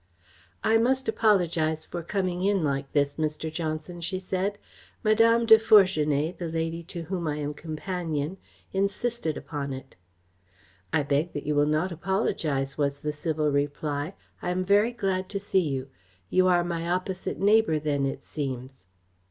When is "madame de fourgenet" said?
5.03-6.39